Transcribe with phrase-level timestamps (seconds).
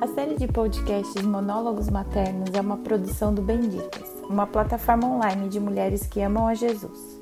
[0.00, 5.60] A série de podcasts Monólogos Maternos é uma produção do Benditas, uma plataforma online de
[5.60, 7.20] mulheres que amam a Jesus.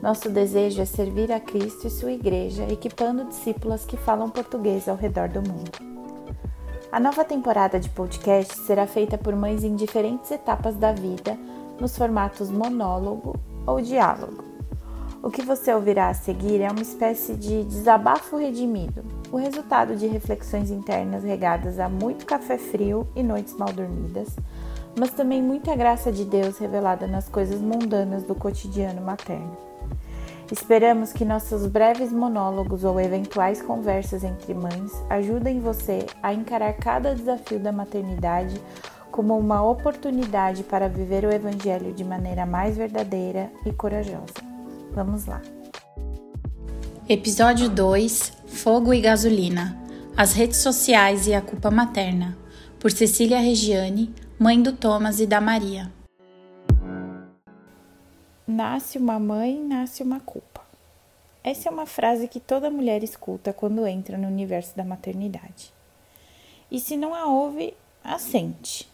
[0.00, 4.96] Nosso desejo é servir a Cristo e sua igreja, equipando discípulas que falam português ao
[4.96, 5.70] redor do mundo.
[6.90, 11.38] A nova temporada de podcast será feita por mães em diferentes etapas da vida,
[11.78, 14.42] nos formatos monólogo ou diálogo.
[15.22, 20.06] O que você ouvirá a seguir é uma espécie de desabafo redimido, o resultado de
[20.06, 24.28] reflexões internas regadas a muito café frio e noites mal dormidas,
[24.98, 29.56] mas também muita graça de Deus revelada nas coisas mundanas do cotidiano materno.
[30.50, 37.14] Esperamos que nossos breves monólogos ou eventuais conversas entre mães ajudem você a encarar cada
[37.14, 38.60] desafio da maternidade
[39.10, 44.34] como uma oportunidade para viver o Evangelho de maneira mais verdadeira e corajosa.
[44.92, 45.42] Vamos lá!
[47.08, 49.78] Episódio 2 Fogo e Gasolina
[50.16, 52.38] As redes sociais e a culpa materna,
[52.80, 55.92] por Cecília Regiane, mãe do Thomas e da Maria.
[58.48, 60.62] Nasce uma mãe, nasce uma culpa.
[61.44, 65.70] Essa é uma frase que toda mulher escuta quando entra no universo da maternidade.
[66.70, 68.90] E se não a ouve, a sente.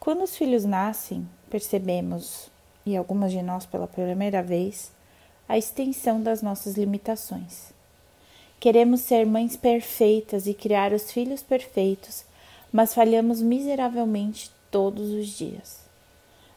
[0.00, 2.50] Quando os filhos nascem, percebemos,
[2.84, 4.90] e algumas de nós pela primeira vez,
[5.48, 7.71] a extensão das nossas limitações.
[8.62, 12.24] Queremos ser mães perfeitas e criar os filhos perfeitos,
[12.72, 15.82] mas falhamos miseravelmente todos os dias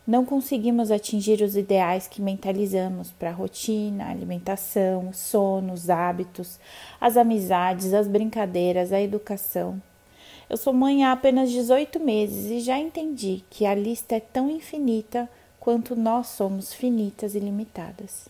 [0.08, 6.60] não conseguimos atingir os ideais que mentalizamos para a rotina, alimentação, sono, os hábitos,
[7.02, 9.82] as amizades, as brincadeiras, a educação.
[10.48, 14.50] Eu sou mãe há apenas 18 meses e já entendi que a lista é tão
[14.50, 15.28] infinita
[15.60, 18.30] quanto nós somos finitas e limitadas.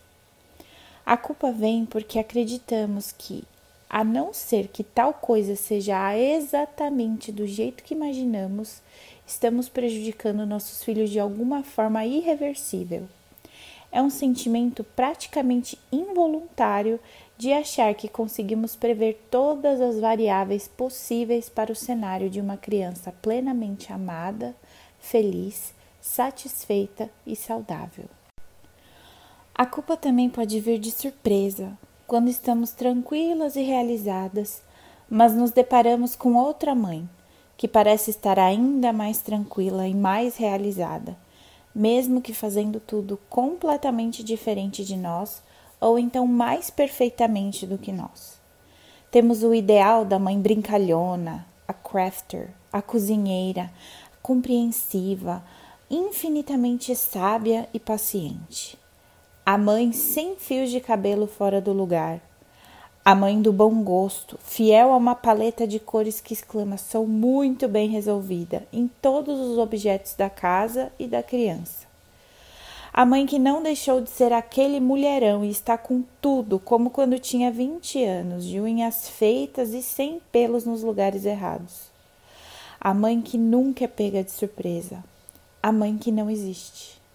[1.04, 3.44] A culpa vem porque acreditamos que,
[3.88, 8.82] a não ser que tal coisa seja exatamente do jeito que imaginamos,
[9.26, 13.08] estamos prejudicando nossos filhos de alguma forma irreversível.
[13.92, 17.00] É um sentimento praticamente involuntário
[17.38, 23.12] de achar que conseguimos prever todas as variáveis possíveis para o cenário de uma criança
[23.22, 24.54] plenamente amada,
[24.98, 28.06] feliz, satisfeita e saudável.
[29.54, 34.62] A culpa também pode vir de surpresa, quando estamos tranquilas e realizadas,
[35.10, 37.08] mas nos deparamos com outra mãe,
[37.56, 41.16] que parece estar ainda mais tranquila e mais realizada,
[41.74, 45.42] mesmo que fazendo tudo completamente diferente de nós
[45.80, 48.40] ou então mais perfeitamente do que nós.
[49.10, 53.70] Temos o ideal da mãe brincalhona, a crafter, a cozinheira,
[54.22, 55.42] compreensiva,
[55.90, 58.78] infinitamente sábia e paciente.
[59.48, 62.20] A mãe sem fios de cabelo fora do lugar,
[63.04, 67.88] a mãe do bom gosto, fiel a uma paleta de cores que exclamação muito bem
[67.88, 71.86] resolvida em todos os objetos da casa e da criança.
[72.92, 77.16] A mãe que não deixou de ser aquele mulherão e está com tudo, como quando
[77.16, 81.82] tinha 20 anos, de unhas feitas e sem pelos nos lugares errados.
[82.80, 85.04] A mãe que nunca é pega de surpresa.
[85.62, 87.05] A mãe que não existe.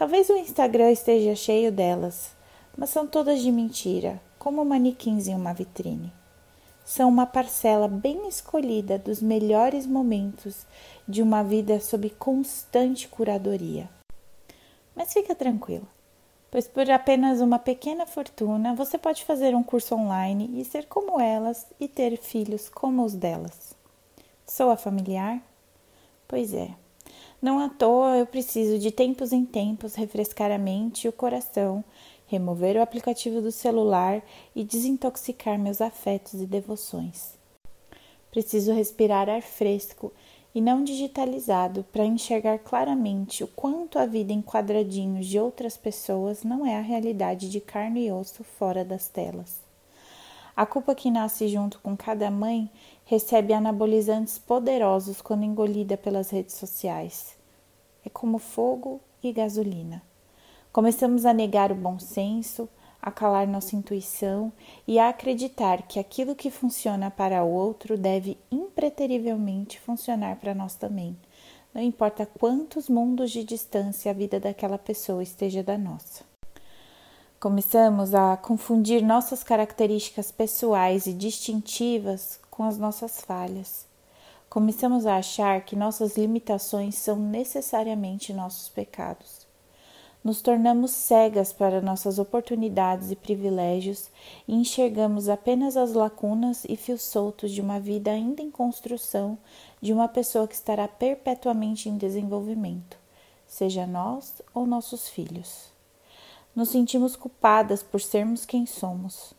[0.00, 2.34] Talvez o Instagram esteja cheio delas,
[2.74, 6.10] mas são todas de mentira como manequins em uma vitrine.
[6.82, 10.64] São uma parcela bem escolhida dos melhores momentos
[11.06, 13.90] de uma vida sob constante curadoria.
[14.96, 15.86] Mas fica tranquila,
[16.50, 21.20] pois por apenas uma pequena fortuna você pode fazer um curso online e ser como
[21.20, 23.74] elas e ter filhos como os delas.
[24.46, 25.42] Sou a familiar?
[26.26, 26.70] Pois é.
[27.42, 31.82] Não à toa eu preciso de tempos em tempos refrescar a mente e o coração
[32.26, 34.22] remover o aplicativo do celular
[34.54, 37.34] e desintoxicar meus afetos e devoções.
[38.30, 40.12] Preciso respirar ar fresco
[40.54, 46.44] e não digitalizado para enxergar claramente o quanto a vida em quadradinhos de outras pessoas
[46.44, 49.69] não é a realidade de carne e osso fora das telas.
[50.60, 52.70] A culpa que nasce junto com cada mãe
[53.06, 57.34] recebe anabolizantes poderosos quando engolida pelas redes sociais.
[58.04, 60.02] É como fogo e gasolina.
[60.70, 62.68] Começamos a negar o bom senso,
[63.00, 64.52] a calar nossa intuição
[64.86, 70.74] e a acreditar que aquilo que funciona para o outro deve impreterivelmente funcionar para nós
[70.74, 71.16] também.
[71.72, 76.28] Não importa quantos mundos de distância a vida daquela pessoa esteja da nossa.
[77.40, 83.86] Começamos a confundir nossas características pessoais e distintivas com as nossas falhas.
[84.50, 89.46] Começamos a achar que nossas limitações são necessariamente nossos pecados.
[90.22, 94.10] nos tornamos cegas para nossas oportunidades e privilégios
[94.46, 99.38] e enxergamos apenas as lacunas e fios soltos de uma vida ainda em construção
[99.80, 102.98] de uma pessoa que estará perpetuamente em desenvolvimento,
[103.46, 105.79] seja nós ou nossos filhos.
[106.60, 109.32] Nos sentimos culpadas por sermos quem somos.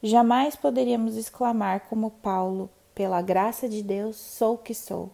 [0.00, 5.10] Jamais poderíamos exclamar como Paulo, pela graça de Deus, sou o que sou,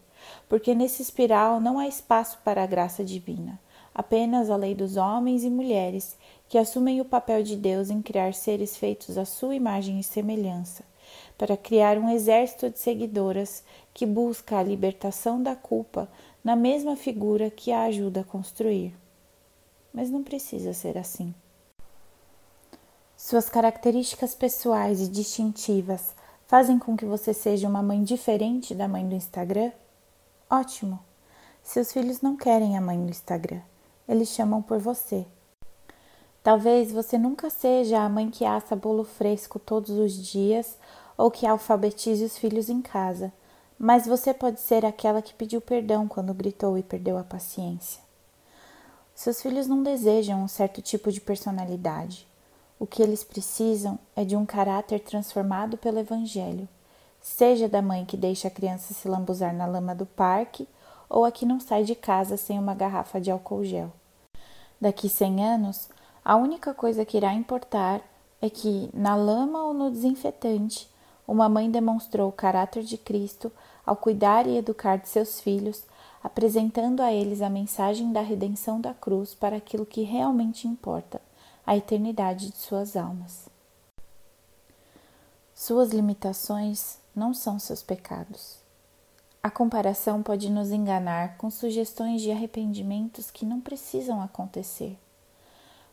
[0.51, 3.59] porque nesse espiral não há espaço para a graça divina
[3.95, 8.35] apenas a lei dos homens e mulheres que assumem o papel de Deus em criar
[8.35, 10.85] seres feitos à sua imagem e semelhança,
[11.39, 13.65] para criar um exército de seguidoras
[13.95, 16.07] que busca a libertação da culpa
[16.45, 18.93] na mesma figura que a ajuda a construir.
[19.95, 21.35] Mas não precisa ser assim.
[23.17, 26.15] Suas características pessoais e distintivas
[26.47, 29.73] fazem com que você seja uma mãe diferente da mãe do Instagram?
[30.49, 31.01] Ótimo!
[31.63, 33.61] Seus filhos não querem a mãe do Instagram
[34.09, 35.27] eles chamam por você.
[36.43, 40.79] Talvez você nunca seja a mãe que assa bolo fresco todos os dias
[41.17, 43.33] ou que alfabetize os filhos em casa,
[43.79, 48.01] mas você pode ser aquela que pediu perdão quando gritou e perdeu a paciência.
[49.15, 52.29] Seus filhos não desejam um certo tipo de personalidade.
[52.79, 56.69] O que eles precisam é de um caráter transformado pelo Evangelho,
[57.23, 60.69] seja da mãe que deixa a criança se lambuzar na lama do parque
[61.09, 63.91] ou a que não sai de casa sem uma garrafa de álcool gel.
[64.79, 65.89] Daqui 100 anos,
[66.23, 68.03] a única coisa que irá importar
[68.43, 70.89] é que, na lama ou no desinfetante,
[71.27, 73.51] uma mãe demonstrou o caráter de Cristo
[73.85, 75.85] ao cuidar e educar de seus filhos,
[76.23, 81.21] apresentando a eles a mensagem da redenção da cruz para aquilo que realmente importa,
[81.67, 83.49] a eternidade de suas almas.
[85.53, 88.59] Suas limitações não são seus pecados.
[89.43, 94.97] A comparação pode nos enganar com sugestões de arrependimentos que não precisam acontecer.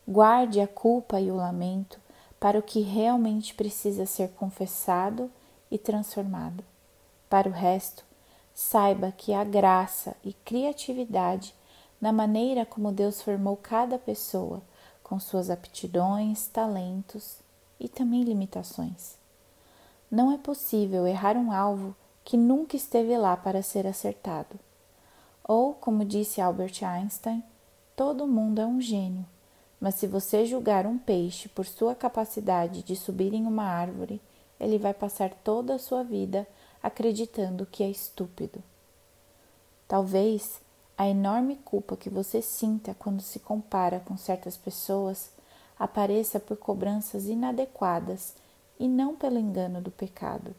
[0.07, 1.99] Guarde a culpa e o lamento
[2.39, 5.31] para o que realmente precisa ser confessado
[5.71, 6.63] e transformado.
[7.29, 8.03] Para o resto,
[8.53, 11.55] saiba que há graça e criatividade
[12.01, 14.61] na maneira como Deus formou cada pessoa,
[15.03, 17.37] com suas aptidões, talentos
[17.79, 19.15] e também limitações.
[20.09, 24.59] Não é possível errar um alvo que nunca esteve lá para ser acertado.
[25.43, 27.43] Ou, como disse Albert Einstein,
[27.95, 29.25] todo mundo é um gênio,
[29.79, 34.21] mas se você julgar um peixe por sua capacidade de subir em uma árvore,
[34.59, 36.47] ele vai passar toda a sua vida
[36.81, 38.63] acreditando que é estúpido.
[39.87, 40.61] Talvez
[41.03, 45.31] a enorme culpa que você sinta quando se compara com certas pessoas
[45.77, 48.33] apareça por cobranças inadequadas
[48.79, 50.55] e não pelo engano do pecado.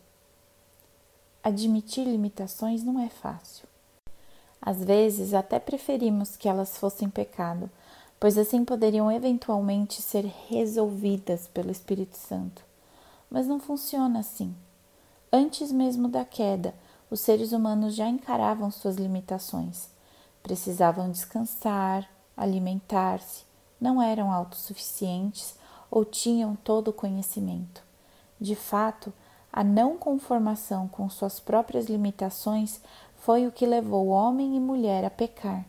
[1.42, 3.66] Admitir limitações não é fácil.
[4.60, 7.70] Às vezes, até preferimos que elas fossem pecado,
[8.20, 12.62] pois assim poderiam eventualmente ser resolvidas pelo Espírito Santo.
[13.30, 14.54] Mas não funciona assim.
[15.32, 16.74] Antes mesmo da queda,
[17.10, 19.93] os seres humanos já encaravam suas limitações.
[20.44, 22.06] Precisavam descansar,
[22.36, 23.44] alimentar-se,
[23.80, 25.56] não eram autossuficientes
[25.90, 27.82] ou tinham todo o conhecimento.
[28.38, 29.10] De fato,
[29.50, 32.78] a não conformação com suas próprias limitações
[33.16, 35.64] foi o que levou homem e mulher a pecar.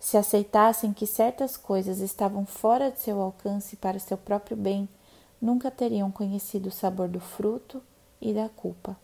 [0.00, 4.88] Se aceitassem que certas coisas estavam fora de seu alcance para seu próprio bem,
[5.40, 7.80] nunca teriam conhecido o sabor do fruto
[8.20, 8.96] e da culpa.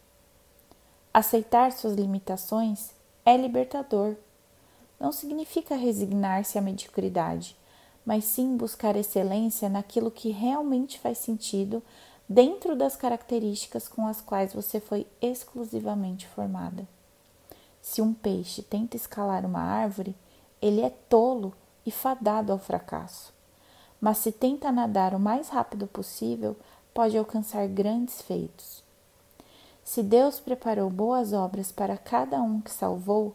[1.15, 2.91] Aceitar suas limitações
[3.25, 4.17] é libertador.
[4.99, 7.57] Não significa resignar-se à mediocridade,
[8.05, 11.83] mas sim buscar excelência naquilo que realmente faz sentido
[12.29, 16.87] dentro das características com as quais você foi exclusivamente formada.
[17.81, 20.15] Se um peixe tenta escalar uma árvore,
[20.61, 21.55] ele é tolo
[21.87, 23.33] e fadado ao fracasso.
[24.01, 26.57] Mas se tenta nadar o mais rápido possível,
[26.93, 28.83] pode alcançar grandes feitos.
[29.83, 33.35] Se Deus preparou boas obras para cada um que salvou,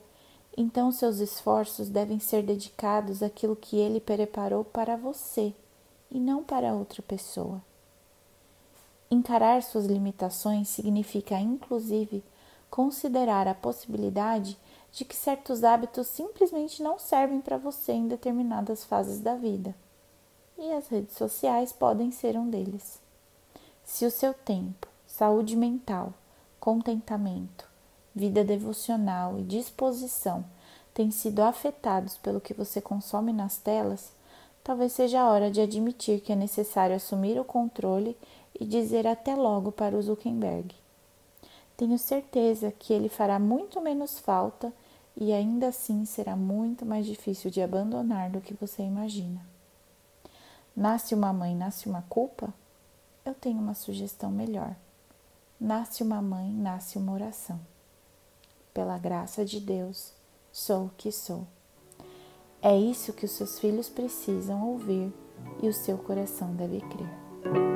[0.56, 5.54] então seus esforços devem ser dedicados àquilo que ele preparou para você
[6.12, 7.62] e não para outra pessoa.
[9.10, 12.24] Encarar suas limitações significa, inclusive,
[12.70, 14.58] considerar a possibilidade
[14.92, 19.76] de que certos hábitos simplesmente não servem para você em determinadas fases da vida.
[20.58, 23.00] E as redes sociais podem ser um deles.
[23.84, 26.14] Se o seu tempo, saúde mental,
[26.60, 27.68] contentamento,
[28.15, 30.46] vida devocional e disposição
[30.93, 34.12] têm sido afetados pelo que você consome nas telas,
[34.63, 38.15] talvez seja a hora de admitir que é necessário assumir o controle
[38.60, 40.75] e dizer até logo para o Zuckerberg.
[41.75, 44.72] Tenho certeza que ele fará muito menos falta
[45.17, 49.41] e ainda assim será muito mais difícil de abandonar do que você imagina.
[50.75, 52.53] Nasce uma mãe, nasce uma culpa?
[53.25, 54.75] Eu tenho uma sugestão melhor.
[55.60, 57.60] Nasce uma mãe, nasce uma oração.
[58.74, 60.13] Pela graça de Deus,
[60.51, 61.46] sou o que sou.
[62.62, 65.13] É isso que os seus filhos precisam ouvir
[65.62, 67.73] e o seu coração deve crer.